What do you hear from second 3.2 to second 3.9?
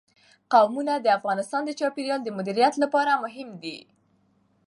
مهم دي.